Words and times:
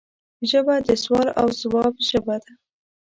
ژبه 0.49 0.75
د 0.87 0.89
سوال 1.03 1.29
او 1.39 1.47
ځواب 1.61 1.93
ژبه 2.07 2.35
ده 2.43 2.51